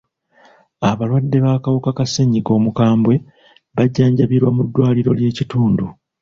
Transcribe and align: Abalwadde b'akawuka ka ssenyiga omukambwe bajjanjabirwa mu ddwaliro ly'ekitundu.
Abalwadde 0.89 1.37
b'akawuka 1.45 1.89
ka 1.97 2.05
ssenyiga 2.07 2.51
omukambwe 2.57 3.15
bajjanjabirwa 3.75 4.49
mu 4.55 4.61
ddwaliro 4.67 5.11
ly'ekitundu. 5.19 5.85